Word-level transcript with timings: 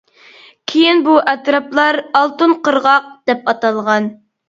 كېيىن 0.71 1.03
بۇ 1.09 1.17
ئەتراپلار 1.33 2.01
«ئالتۇن 2.09 2.59
قىرغاق» 2.67 3.15
دەپ 3.31 3.49
ئاتالغان. 3.57 4.15